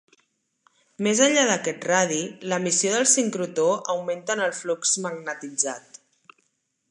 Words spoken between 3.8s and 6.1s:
augmenta en el flux magnetitzat.